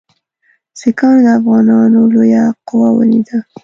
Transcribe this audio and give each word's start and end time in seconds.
سیکهانو 0.79 1.21
د 1.25 1.27
افغانانو 1.39 1.99
لویه 2.13 2.43
قوه 2.67 2.89
ولیده. 2.93 3.37